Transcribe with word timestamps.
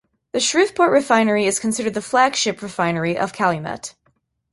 The 0.31 0.39
Shreveport 0.39 0.89
Refinery 0.91 1.45
is 1.45 1.59
considered 1.59 1.93
the 1.93 2.01
flagship 2.01 2.63
refinery 2.63 3.15
of 3.19 3.33
Calumet. 3.33 3.93